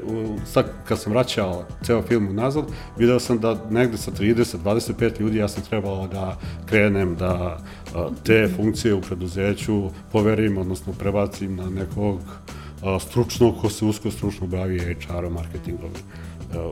sad 0.44 0.72
kad 0.88 0.98
sam 0.98 1.12
vraćao 1.12 1.64
ceo 1.82 2.02
film 2.02 2.34
nazad, 2.34 2.64
video 2.96 3.20
sam 3.20 3.38
da 3.38 3.56
negde 3.70 3.96
sa 3.96 4.10
30, 4.10 4.56
25 4.64 5.20
ljudi 5.20 5.38
ja 5.38 5.48
sam 5.48 5.62
trebao 5.62 6.06
da 6.06 6.38
krenem, 6.66 7.16
da 7.16 7.58
te 8.24 8.48
funkcije 8.56 8.94
u 8.94 9.00
preduzeću 9.00 9.90
poverim, 10.12 10.58
odnosno 10.58 10.92
prebacim 10.92 11.56
na 11.56 11.70
nekog 11.70 12.20
stručnog, 13.00 13.60
ko 13.60 13.70
se 13.70 13.84
usko 13.84 14.10
stručno 14.10 14.46
bavi 14.46 14.78
HR-om, 14.78 15.32
marketingom, 15.32 15.90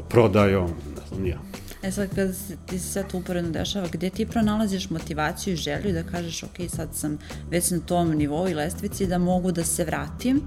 prodajom, 0.09 0.71
ne 0.97 1.07
znam, 1.09 1.23
nija. 1.23 1.39
E 1.83 1.91
sad, 1.91 2.15
kad 2.15 2.35
ti 2.67 2.79
se 2.79 2.93
sve 2.93 3.05
to 3.09 3.19
uporedno 3.19 3.51
dešava, 3.51 3.89
gde 3.93 4.11
ti 4.11 4.27
pronalaziš 4.27 4.91
motivaciju 4.91 5.55
i 5.55 5.57
želju 5.57 5.93
da 5.93 6.03
kažeš, 6.03 6.43
ok, 6.43 6.57
sad 6.69 6.89
sam 6.93 7.19
već 7.51 7.71
na 7.71 7.79
tom 7.79 8.11
nivou 8.11 8.49
i 8.49 8.55
lestvici 8.55 9.07
da 9.07 9.19
mogu 9.19 9.53
da 9.53 9.65
se 9.65 9.85
vratim 9.85 10.41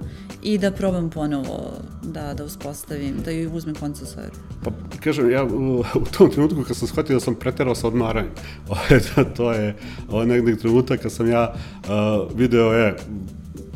i 0.43 0.57
da 0.57 0.71
probam 0.71 1.09
ponovo 1.09 1.73
da, 2.03 2.33
da 2.33 2.43
uspostavim, 2.43 3.15
da 3.25 3.31
ju 3.31 3.53
uzmem 3.53 3.75
konca 3.75 4.05
svoje. 4.05 4.29
Pa, 4.63 4.71
kažem, 5.03 5.31
ja 5.31 5.43
u, 5.43 5.83
tom 6.17 6.31
trenutku 6.31 6.63
kad 6.63 6.77
sam 6.77 6.87
shvatio 6.87 7.13
da 7.13 7.19
sam 7.19 7.35
preterao 7.35 7.75
sa 7.75 7.87
odmaranjem, 7.87 8.31
to 9.37 9.51
je 9.51 9.75
ovaj 10.09 10.27
nekih 10.27 10.57
trenutak 10.57 11.01
kad 11.01 11.11
sam 11.11 11.29
ja 11.29 11.53
uh, 11.53 12.37
video, 12.37 12.71
je, 12.71 12.95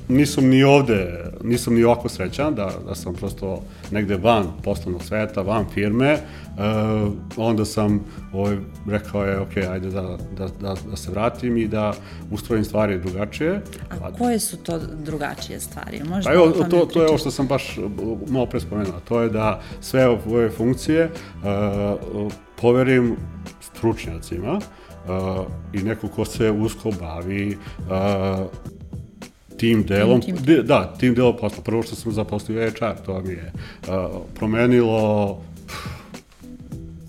nisam 0.07 0.47
ni 0.47 0.63
ovde, 0.63 1.24
nisam 1.45 1.73
ni 1.73 1.83
ovako 1.83 2.09
srećan 2.09 2.55
da, 2.55 2.71
da 2.87 2.95
sam 2.95 3.13
prosto 3.13 3.61
negde 3.91 4.17
van 4.17 4.47
poslovnog 4.63 5.03
sveta, 5.03 5.41
van 5.41 5.65
firme, 5.73 6.13
uh, 6.13 7.13
onda 7.37 7.65
sam 7.65 8.03
ovaj, 8.33 8.57
rekao 8.87 9.25
je, 9.25 9.39
ok, 9.39 9.57
ajde 9.57 9.89
da, 9.89 10.17
da, 10.37 10.47
da, 10.61 10.75
da 10.89 10.95
se 10.95 11.11
vratim 11.11 11.57
i 11.57 11.67
da 11.67 11.93
ustrojim 12.31 12.65
stvari 12.65 12.99
drugačije. 12.99 13.61
A 13.89 14.11
koje 14.17 14.39
su 14.39 14.57
to 14.57 14.79
drugačije 15.03 15.59
stvari? 15.59 16.01
Možda 16.03 16.29
pa 16.29 16.33
evo, 16.33 16.51
to, 16.69 16.85
to 16.85 17.01
je 17.01 17.07
ovo 17.07 17.17
što 17.17 17.31
sam 17.31 17.47
baš 17.47 17.79
malo 18.27 18.45
pre 18.45 18.59
spomenuo, 18.59 18.99
to 19.07 19.21
je 19.21 19.29
da 19.29 19.61
sve 19.81 20.07
ove 20.07 20.49
funkcije 20.49 21.05
uh, 21.05 22.31
poverim 22.61 23.15
stručnjacima, 23.61 24.59
uh, 25.07 25.45
i 25.73 25.83
neko 25.83 26.07
ko 26.07 26.25
se 26.25 26.51
usko 26.51 26.91
bavi 26.99 27.57
uh, 27.79 28.45
tim 29.57 29.83
delom, 29.83 30.21
tim, 30.21 30.37
tim. 30.37 30.65
da, 30.65 30.93
tim 30.99 31.15
delom 31.15 31.37
posla. 31.37 31.63
Prvo 31.63 31.83
što 31.83 31.95
sam 31.95 32.11
zaposlio 32.11 32.71
HR, 32.71 33.03
to 33.05 33.21
mi 33.21 33.33
je 33.33 33.51
uh, 33.87 34.21
promenilo 34.35 35.41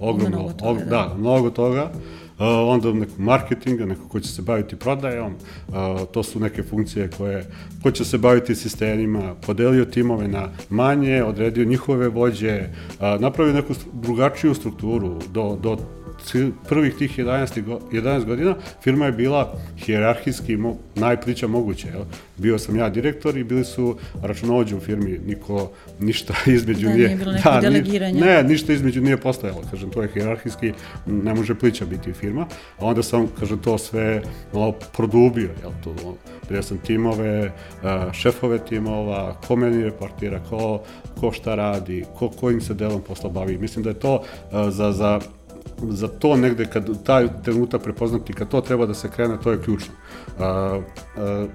ogromno, 0.01 0.39
mnogo 0.39 0.53
toga, 0.53 0.71
og, 0.71 0.79
da. 0.79 0.91
da, 0.91 1.15
mnogo 1.19 1.51
toga. 1.51 1.91
Uh, 2.39 2.45
onda 2.47 2.93
neko 2.93 3.13
marketinga, 3.19 3.87
neko 3.87 4.09
ko 4.09 4.21
će 4.21 4.29
se 4.29 4.43
baviti 4.43 4.77
prodajom, 4.77 5.35
uh, 5.69 5.75
to 6.13 6.23
su 6.23 6.41
neke 6.41 6.63
funkcije 6.63 7.11
koje, 7.17 7.47
ko 7.83 7.91
će 7.91 8.05
se 8.05 8.19
baviti 8.19 8.55
sistemima, 8.55 9.35
podelio 9.47 9.85
timove 9.85 10.29
na 10.29 10.49
manje, 10.71 11.25
odredio 11.25 11.65
njihove 11.65 12.09
vođe, 12.09 12.61
uh, 12.61 13.21
napravio 13.21 13.55
neku 13.55 13.75
drugačiju 13.93 14.55
strukturu 14.55 15.19
do, 15.33 15.59
do 15.63 15.79
prvih 16.69 16.95
tih 16.95 17.19
11, 17.19 17.79
11 17.93 18.25
godina 18.25 18.57
firma 18.83 19.07
je 19.07 19.13
bila 19.13 19.55
hijerarhijski 19.79 20.57
mo, 20.57 20.77
najplića 20.95 21.47
moguće. 21.47 21.89
Jel? 21.89 22.03
Bio 22.37 22.59
sam 22.59 22.77
ja 22.77 22.89
direktor 22.89 23.37
i 23.37 23.45
bili 23.45 23.65
su 23.65 23.97
računovođe 24.23 24.77
u 24.77 24.81
firmi, 24.81 25.21
niko 25.27 25.71
ništa 26.01 26.35
između 26.57 26.87
da, 26.87 26.95
nije... 26.95 27.07
nije 27.07 27.19
bilo 27.19 27.33
da, 27.45 27.61
delegiranja. 27.61 28.25
Ne, 28.25 28.43
ništa 28.43 28.73
između 28.73 29.01
nije 29.01 29.17
postojalo, 29.17 29.63
kažem, 29.71 29.91
to 29.91 30.03
je 30.03 30.09
hijerarhijski, 30.15 30.73
ne 31.07 31.35
može 31.35 31.55
plića 31.55 31.85
biti 31.85 32.13
firma, 32.13 32.47
a 32.79 32.87
onda 32.87 33.03
sam, 33.03 33.29
kažem, 33.39 33.59
to 33.59 33.79
sve 33.79 34.23
malo 34.53 34.73
produbio, 34.97 35.51
jel, 35.63 35.73
to, 35.85 36.17
bio 36.49 36.63
sam 36.63 36.79
timove, 36.79 37.53
šefove 38.13 38.59
timova, 38.59 39.35
ko 39.47 39.57
meni 39.57 39.85
reportira, 39.85 40.41
ko, 40.51 40.83
ko 41.21 41.33
šta 41.33 41.55
radi, 41.55 42.05
ko, 42.19 42.29
kojim 42.29 42.61
se 42.61 42.75
delom 42.75 43.03
posla 43.03 43.31
bavi. 43.31 43.59
Mislim 43.59 43.85
da 43.85 43.91
je 43.91 44.01
to 44.01 44.23
za, 44.71 44.93
za 44.93 45.21
za 45.83 46.09
to 46.09 46.37
negde 46.37 46.67
kad 46.67 47.05
taj 47.05 47.29
trenutak 47.45 47.83
prepoznati, 47.83 48.33
kad 48.33 48.49
to 48.49 48.61
treba 48.61 48.87
da 48.87 48.95
se 48.95 49.11
krene, 49.11 49.37
to 49.43 49.53
je 49.53 49.63
ključno. 49.63 49.95
A, 50.39 50.81
a, 51.17 51.47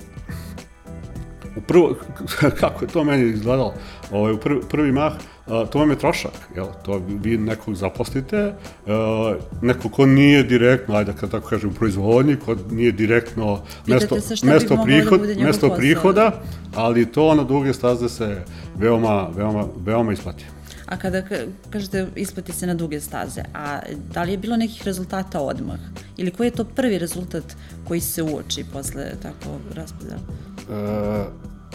u 1.57 1.61
prvo, 1.61 1.95
kako 2.59 2.85
je 2.85 2.91
to 2.91 3.03
meni 3.03 3.29
izgledalo, 3.29 3.73
ovaj, 4.11 4.33
u 4.33 4.37
prvi, 4.37 4.61
prvi 4.69 4.91
mah, 4.91 5.13
a, 5.47 5.65
to 5.65 5.79
vam 5.79 5.89
je 5.89 5.99
trošak, 5.99 6.31
jel? 6.55 6.65
to 6.85 7.01
vi 7.07 7.37
nekog 7.37 7.75
zaposlite, 7.75 8.53
a, 8.87 9.35
neko 9.61 9.89
ko 9.89 10.05
nije 10.05 10.43
direktno, 10.43 10.95
ajde 10.95 11.13
kad 11.19 11.31
tako 11.31 11.47
kažem, 11.47 11.69
u 11.69 11.73
proizvodnji, 11.73 12.35
ko 12.35 12.55
nije 12.71 12.91
direktno 12.91 13.61
mesto, 13.87 14.15
mesto, 14.43 14.75
da 14.75 14.83
prihod, 14.83 15.21
da 15.21 15.43
mesto 15.43 15.75
prihoda, 15.75 16.41
ali 16.75 17.11
to 17.11 17.35
na 17.35 17.43
duge 17.43 17.73
staze 17.73 18.09
se 18.09 18.43
veoma, 18.77 19.27
veoma, 19.35 19.65
veoma 19.85 20.13
isplati. 20.13 20.45
A 20.91 20.97
kada 20.97 21.23
kažete 21.69 22.07
isplati 22.15 22.51
se 22.51 22.67
na 22.67 22.73
duge 22.73 22.99
staze, 22.99 23.41
a 23.53 23.79
da 24.13 24.23
li 24.23 24.31
je 24.31 24.37
bilo 24.37 24.57
nekih 24.57 24.83
rezultata 24.85 25.39
odmah? 25.39 25.79
Ili 26.17 26.31
koji 26.31 26.47
je 26.47 26.51
to 26.51 26.63
prvi 26.63 26.99
rezultat 26.99 27.43
koji 27.87 28.01
se 28.01 28.23
uoči 28.23 28.65
posle 28.73 29.11
tako 29.21 29.57
raspodela? 29.75 30.19
E, 30.19 31.25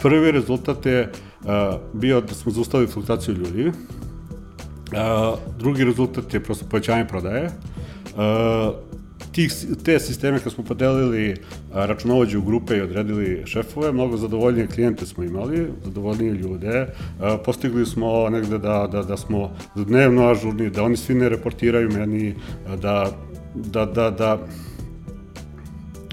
prvi 0.02 0.30
rezultat 0.32 0.87
je 0.87 1.00
e, 1.00 1.08
bio 1.92 2.20
da 2.20 2.35
smo 2.35 2.52
zaustavili 2.52 2.90
fluktuaciju 2.90 3.35
ljudi. 3.35 3.66
E, 3.68 3.73
drugi 5.58 5.85
rezultat 5.85 6.35
je 6.35 6.42
prosto 6.42 6.66
povećanje 6.70 7.08
prodaje. 7.08 7.44
E, 7.44 7.50
tih, 9.36 9.52
te 9.84 10.00
sisteme 10.00 10.38
kad 10.40 10.52
smo 10.52 10.64
podelili 10.64 11.36
računovođe 11.72 12.38
u 12.38 12.42
grupe 12.42 12.76
i 12.76 12.80
odredili 12.80 13.42
šefove, 13.46 13.92
mnogo 13.92 14.16
zadovoljnije 14.16 14.66
klijente 14.66 15.06
smo 15.06 15.24
imali, 15.24 15.68
zadovoljnije 15.84 16.32
ljude, 16.32 16.86
postigli 17.44 17.86
smo 17.86 18.28
negde 18.30 18.58
da, 18.58 18.88
da, 18.92 19.02
da 19.02 19.16
smo 19.16 19.56
dnevno 19.74 20.28
ažurni, 20.28 20.70
da 20.70 20.82
oni 20.82 20.96
svi 20.96 21.14
ne 21.14 21.28
reportiraju 21.28 21.92
meni, 21.92 22.34
da, 22.82 23.10
da, 23.54 23.84
da, 23.86 24.10
da 24.10 24.38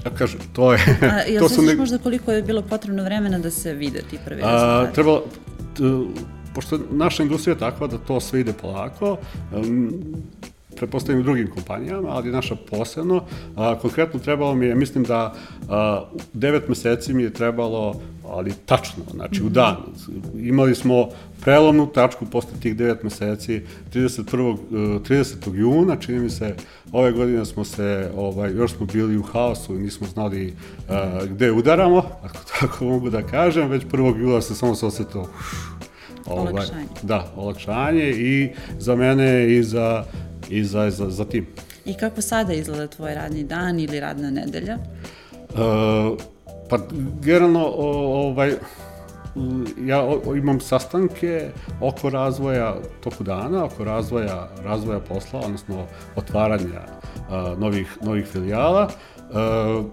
Ja 0.04 0.10
kažem, 0.10 0.40
to 0.52 0.72
je... 0.72 0.78
A, 1.02 1.20
jel 1.32 1.40
to 1.40 1.48
se 1.48 1.62
ne... 1.62 1.74
možda 1.76 1.98
koliko 1.98 2.32
je 2.32 2.42
bilo 2.42 2.62
potrebno 2.62 3.04
vremena 3.04 3.38
da 3.38 3.50
se 3.50 3.72
vide 3.72 4.02
ti 4.10 4.18
prvi 4.24 4.40
rezultati? 4.40 4.94
Trebalo, 4.94 5.24
pošto 6.54 6.78
naša 6.90 7.22
industrija 7.22 7.54
je 7.54 7.58
takva 7.58 7.86
da 7.86 7.98
to 7.98 8.20
sve 8.20 8.40
ide 8.40 8.52
polako, 8.52 9.16
pretpostavljam 10.76 11.20
u 11.20 11.24
drugim 11.24 11.50
kompanijama, 11.50 12.08
ali 12.08 12.30
naša 12.30 12.56
posebno. 12.70 13.24
A, 13.56 13.78
konkretno 13.78 14.20
trebalo 14.20 14.54
mi 14.54 14.66
je, 14.66 14.74
mislim 14.74 15.04
da 15.04 15.34
a, 15.68 16.04
devet 16.32 16.68
meseci 16.68 17.14
mi 17.14 17.22
je 17.22 17.32
trebalo, 17.32 18.00
ali 18.28 18.52
tačno, 18.66 19.04
znači 19.14 19.42
u 19.42 19.48
dan. 19.48 19.76
Imali 20.36 20.74
smo 20.74 21.08
prelomnu 21.40 21.86
tačku 21.86 22.26
posle 22.26 22.50
tih 22.62 22.76
devet 22.76 23.02
meseci, 23.02 23.62
31. 23.94 24.56
30. 24.70 25.54
juna, 25.54 25.96
čini 25.96 26.18
mi 26.18 26.30
se, 26.30 26.54
ove 26.92 27.12
godine 27.12 27.44
smo 27.44 27.64
se, 27.64 28.10
ovaj, 28.16 28.52
još 28.52 28.72
smo 28.72 28.86
bili 28.86 29.18
u 29.18 29.22
haosu 29.22 29.74
i 29.74 29.78
nismo 29.78 30.06
znali 30.06 30.54
a, 30.88 31.20
gde 31.24 31.52
udaramo, 31.52 32.02
ako 32.22 32.38
tako 32.60 32.84
mogu 32.84 33.10
da 33.10 33.22
kažem, 33.22 33.68
već 33.68 33.84
1. 33.84 34.20
jula 34.20 34.40
se 34.40 34.54
samo 34.54 34.74
se 34.74 34.86
osetilo 34.86 35.28
Ovaj, 36.26 36.52
olakšanje. 36.52 36.86
Da, 37.02 37.32
olakšanje 37.36 38.10
i 38.10 38.50
za 38.78 38.96
mene 38.96 39.56
i 39.56 39.62
za 39.62 40.04
i 40.48 40.64
za, 40.64 40.90
za, 40.90 41.10
za 41.10 41.24
tim. 41.24 41.46
I 41.84 41.94
kako 41.94 42.22
sada 42.22 42.52
izgleda 42.52 42.86
tvoj 42.86 43.14
radni 43.14 43.44
dan 43.44 43.80
ili 43.80 44.00
radna 44.00 44.30
nedelja? 44.30 44.78
Uh, 45.50 46.18
pa 46.68 46.78
generalno 47.22 47.64
ovaj, 47.76 48.52
ja 49.86 50.08
imam 50.36 50.60
sastanke 50.60 51.50
oko 51.80 52.10
razvoja 52.10 52.74
toku 53.00 53.24
dana, 53.24 53.64
oko 53.64 53.84
razvoja, 53.84 54.48
razvoja 54.64 55.00
posla, 55.00 55.40
odnosno 55.40 55.86
otvaranja 56.16 56.82
uh, 56.82 57.58
novih, 57.58 57.98
novih 58.02 58.26
filijala. 58.26 58.88
Uh, 59.30 59.84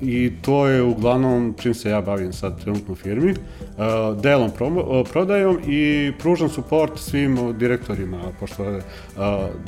i 0.00 0.32
to 0.42 0.66
je 0.66 0.82
uglavnom 0.82 1.54
čim 1.58 1.74
se 1.74 1.90
ja 1.90 2.00
bavim 2.00 2.32
sad 2.32 2.60
trenutno 2.60 2.94
firmi, 2.94 3.30
uh, 3.30 4.20
delom 4.22 4.50
promo, 4.50 4.80
uh, 4.80 5.06
prodajom 5.12 5.58
i 5.66 6.12
pružam 6.18 6.48
suport 6.48 6.98
svim 6.98 7.58
direktorima, 7.58 8.18
pošto 8.40 8.62
uh, 8.64 8.80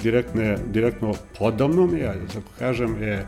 direktne, 0.02 0.58
direktno 0.66 1.14
podavno 1.38 1.86
mi, 1.86 1.98
ja 1.98 2.14
tako 2.34 2.50
kažem, 2.58 3.02
je 3.02 3.26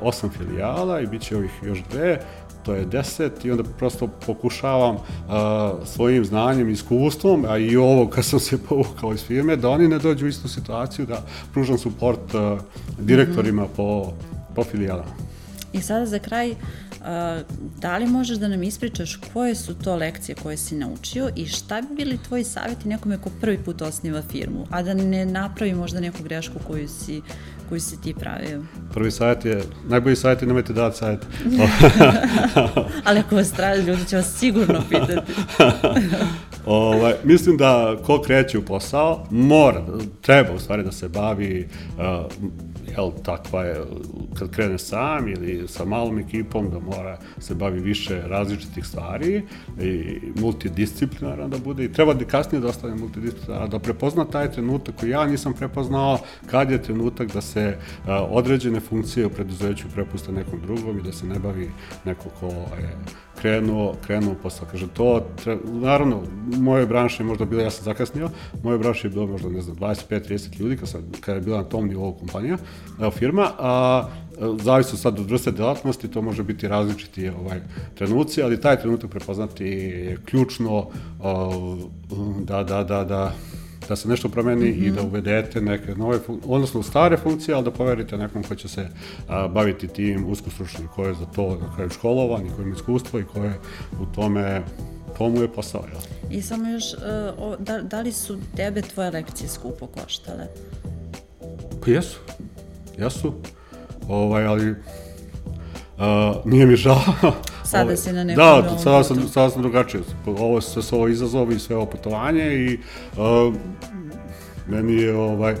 osam 0.00 0.30
filijala 0.30 1.00
i 1.00 1.06
bit 1.06 1.22
će 1.22 1.36
ovih 1.36 1.50
još 1.62 1.82
dve, 1.90 2.18
to 2.66 2.74
je 2.74 2.86
10 2.86 3.30
i 3.44 3.50
onda 3.50 3.62
prosto 3.78 4.08
pokušavam 4.26 4.94
uh, 4.94 5.02
svojim 5.84 6.24
znanjem, 6.24 6.70
iskustvom, 6.70 7.44
a 7.48 7.58
i 7.58 7.76
ovo 7.76 8.06
kad 8.06 8.24
sam 8.24 8.40
se 8.40 8.58
povukao 8.68 9.12
iz 9.12 9.24
firme, 9.24 9.56
da 9.56 9.70
oni 9.70 9.88
ne 9.88 9.98
dođu 9.98 10.26
u 10.26 10.28
istu 10.28 10.48
situaciju, 10.48 11.06
da 11.06 11.22
pružam 11.52 11.78
suport 11.78 12.34
uh, 12.34 12.58
direktorima 12.98 13.62
mm 13.62 13.66
-hmm. 13.66 13.76
po, 13.76 14.12
po 14.54 14.64
filijalama. 14.64 15.25
I 15.76 15.80
sada 15.80 16.06
za 16.06 16.18
kraj, 16.18 16.54
da 17.80 17.96
li 17.98 18.06
možeš 18.06 18.38
da 18.38 18.48
nam 18.48 18.62
ispričaš 18.62 19.20
koje 19.32 19.54
su 19.54 19.74
to 19.74 19.96
lekcije 19.96 20.34
koje 20.42 20.56
si 20.56 20.74
naučio 20.74 21.30
i 21.36 21.46
šta 21.46 21.80
bi 21.80 21.94
bili 21.96 22.18
tvoji 22.28 22.44
savjeti 22.44 22.88
nekome 22.88 23.18
ko 23.18 23.30
prvi 23.40 23.58
put 23.58 23.82
osniva 23.82 24.22
firmu, 24.30 24.66
a 24.70 24.82
da 24.82 24.94
ne 24.94 25.26
napravi 25.26 25.74
možda 25.74 26.00
neku 26.00 26.22
grešku 26.22 26.58
koju 26.66 26.88
si 26.88 27.22
koju 27.68 27.80
si 27.80 28.00
ti 28.00 28.14
pravio? 28.14 28.62
Prvi 28.94 29.10
savjet 29.10 29.44
je, 29.44 29.62
najbolji 29.88 30.16
savjet 30.16 30.42
je 30.42 30.48
nemojte 30.48 30.72
dati 30.72 30.98
savjet. 30.98 31.26
Ali 33.06 33.18
ako 33.18 33.36
vas 33.36 33.52
traži, 33.52 33.82
ljudi 33.82 34.04
će 34.08 34.16
vas 34.16 34.38
sigurno 34.38 34.82
pitati. 34.88 35.32
ovaj, 36.66 37.14
mislim 37.24 37.56
da 37.56 37.96
ko 38.06 38.22
kreće 38.22 38.58
u 38.58 38.62
posao, 38.62 39.26
mora, 39.30 39.84
treba 40.20 40.52
u 40.52 40.58
stvari 40.58 40.82
da 40.82 40.92
se 40.92 41.08
bavi 41.08 41.68
uh, 41.98 42.32
jel, 42.96 43.12
takva 43.22 43.62
je, 43.62 43.84
kad 44.38 44.50
krene 44.50 44.78
sam 44.78 45.28
ili 45.28 45.68
sa 45.68 45.84
malom 45.84 46.18
ekipom, 46.18 46.70
da 46.70 46.78
mora 46.78 47.18
se 47.38 47.54
bavi 47.54 47.80
više 47.80 48.22
različitih 48.26 48.86
stvari 48.86 49.42
i 49.80 50.20
multidisciplinaran 50.40 51.50
da 51.50 51.58
bude 51.58 51.84
i 51.84 51.92
treba 51.92 52.14
da 52.14 52.24
kasnije 52.24 52.60
da 52.60 52.68
ostane 52.68 52.94
multidisciplinaran, 52.94 53.70
da 53.70 53.78
prepozna 53.78 54.24
taj 54.24 54.52
trenutak 54.52 54.94
koji 54.94 55.10
ja 55.10 55.26
nisam 55.26 55.52
prepoznao, 55.52 56.18
kad 56.46 56.70
je 56.70 56.82
trenutak 56.82 57.32
da 57.32 57.40
se 57.40 57.78
a, 58.06 58.24
određene 58.24 58.80
funkcije 58.80 59.26
u 59.26 59.30
preduzeću 59.30 59.88
prepuste 59.94 60.32
nekom 60.32 60.60
drugom 60.60 60.98
i 60.98 61.02
da 61.02 61.12
se 61.12 61.26
ne 61.26 61.38
bavi 61.38 61.70
neko 62.04 62.28
ko 62.40 62.46
je 62.80 62.96
krenuo, 63.40 63.94
krenuo 64.06 64.34
posao. 64.42 64.68
Kaže, 64.70 64.88
to, 64.88 65.26
tre, 65.44 65.58
naravno, 65.64 66.22
u 66.56 66.60
mojoj 66.60 66.86
branši 66.86 67.22
je 67.22 67.26
možda 67.26 67.44
bilo, 67.44 67.62
ja 67.62 67.70
sam 67.70 67.84
zakasnio, 67.84 68.26
u 68.52 68.64
mojoj 68.64 68.78
branši 68.78 69.06
je 69.06 69.10
bilo 69.10 69.26
možda, 69.26 69.48
ne 69.48 69.62
znam, 69.62 69.76
25-30 69.76 70.60
ljudi 70.60 70.76
kad, 70.76 70.88
sam, 70.88 71.12
kad 71.20 71.34
je 71.34 71.40
bila 71.40 71.58
na 71.58 71.64
tom 71.64 71.88
nivou 71.88 72.12
kompanija, 72.12 72.56
firma, 73.18 73.50
a 73.58 74.08
zavisno 74.60 74.98
sad 74.98 75.20
od 75.20 75.30
vrste 75.30 75.50
delatnosti, 75.50 76.08
to 76.08 76.22
može 76.22 76.42
biti 76.42 76.68
različiti 76.68 77.28
ovaj, 77.28 77.60
trenuci, 77.94 78.42
ali 78.42 78.60
taj 78.60 78.80
trenutak 78.80 79.10
prepoznati 79.10 79.64
je 79.64 80.18
ključno 80.24 80.86
da, 82.44 82.62
da, 82.62 82.84
da, 82.84 83.04
da, 83.04 83.34
da 83.88 83.96
se 83.96 84.08
nešto 84.08 84.28
promeni 84.28 84.70
mm 84.70 84.74
-hmm. 84.74 84.86
i 84.86 84.90
da 84.90 85.00
mhm. 85.00 85.08
uvedete 85.08 85.60
neke 85.60 85.94
nove, 85.94 86.18
odnosno 86.44 86.82
stare 86.82 87.16
funkcije, 87.16 87.54
ali 87.54 87.64
da 87.64 87.70
poverite 87.70 88.16
nekom 88.16 88.42
ko 88.42 88.54
će 88.54 88.68
se 88.68 88.88
a, 89.28 89.48
baviti 89.48 89.88
tim 89.88 90.26
uskostručnim, 90.28 90.88
ko 90.88 91.04
je 91.04 91.14
za 91.14 91.26
to 91.26 91.58
na 91.60 91.74
kraju 91.74 91.90
školovan 91.90 92.46
i 92.46 92.50
ko 92.56 92.62
ima 92.62 92.74
iskustvo 92.74 93.20
i 93.20 93.24
ko 93.24 93.44
je 93.44 93.58
u 94.00 94.06
tome 94.14 94.62
to 95.18 95.28
mu 95.28 95.42
je 95.42 95.48
posao, 95.48 95.84
jel? 95.92 96.00
I 96.38 96.42
samo 96.42 96.68
još, 96.68 96.84
o, 97.38 97.56
da, 97.58 97.82
da 97.82 98.00
li 98.00 98.12
su 98.12 98.38
tebe 98.56 98.82
tvoje 98.82 99.10
lekcije 99.10 99.48
skupo 99.48 99.86
koštale? 99.86 100.46
Pa 101.84 101.90
jesu, 101.90 102.18
jesu, 102.98 103.32
ovaj, 104.08 104.46
ali 104.46 104.70
uh, 104.70 104.76
nije 106.44 106.66
mi 106.66 106.76
žao. 106.76 107.02
Sada 107.66 107.82
ovaj, 107.82 107.96
si 107.96 108.12
na 108.12 108.24
nekom 108.24 108.44
Da, 108.44 108.78
sada 108.78 109.04
sam, 109.04 109.28
sada 109.28 109.50
sam 109.50 109.62
drugačije. 109.62 110.02
Ovo 110.26 110.60
sve 110.60 110.82
su 110.82 110.96
ovo 110.96 111.08
izazovi 111.08 111.54
i 111.54 111.58
sve 111.58 111.76
ovo 111.76 111.86
putovanje 111.86 112.54
i 112.54 112.78
uh, 113.16 113.54
meni 114.68 114.94
je 114.94 115.16
ovaj, 115.16 115.56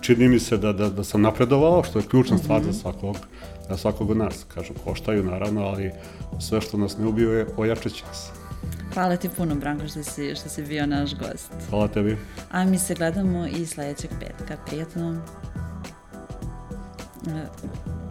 čini 0.00 0.28
mi 0.28 0.38
se 0.38 0.56
da, 0.56 0.72
da, 0.72 0.88
da 0.90 1.04
sam 1.04 1.22
napredovao, 1.22 1.82
što 1.84 1.98
je 1.98 2.04
ključna 2.10 2.38
stvar 2.38 2.60
mm 2.60 2.64
-hmm. 2.64 2.72
za 2.72 2.80
svakog, 2.80 3.16
za 3.68 3.76
svakog 3.76 4.10
od 4.10 4.16
nas. 4.16 4.44
Kažu, 4.54 4.72
koštaju 4.84 5.24
naravno, 5.24 5.62
ali 5.62 5.90
sve 6.40 6.60
što 6.60 6.76
nas 6.76 6.98
ne 6.98 7.06
ubio 7.06 7.46
ojačat 7.56 7.92
će 7.92 8.04
nas. 8.06 8.30
Hvala 8.94 9.16
ti 9.16 9.28
puno, 9.36 9.54
Branko, 9.54 9.88
što 9.88 10.02
si, 10.02 10.34
što 10.34 10.48
si 10.48 10.62
bio 10.62 10.86
naš 10.86 11.14
gost. 11.14 11.52
Hvala 11.70 11.88
tebi. 11.88 12.18
A 12.50 12.64
mi 12.64 12.78
se 12.78 12.94
gledamo 12.94 13.46
i 13.46 13.66
sledećeg 13.66 14.10
petka. 14.20 14.56
Prijatno. 14.66 15.22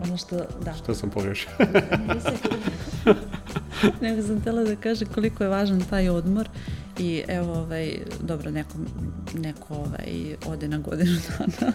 Ono 0.07 0.17
što, 0.17 0.37
da. 0.65 0.73
Što 0.73 0.95
sam 0.95 1.09
pogrešio? 1.09 1.49
Nego 4.01 4.21
sam 4.21 4.41
tela 4.41 4.63
da 4.63 4.75
kaže 4.75 5.05
koliko 5.05 5.43
je 5.43 5.49
važan 5.49 5.83
taj 5.89 6.09
odmor 6.09 6.49
i 6.99 7.23
evo, 7.27 7.53
ovaj, 7.53 7.97
dobro, 8.21 8.51
neko, 8.51 8.73
neko 9.33 9.73
ovaj, 9.73 10.35
ode 10.45 10.67
na 10.67 10.77
godinu 10.77 11.17
dana. 11.37 11.73